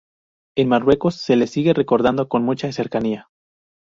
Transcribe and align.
En 0.57 0.67
Marruecos 0.67 1.13
se 1.17 1.35
le 1.35 1.45
sigue 1.45 1.73
recordando 1.75 2.27
con 2.27 2.43
mucha 2.43 2.71
cercanía. 2.71 3.29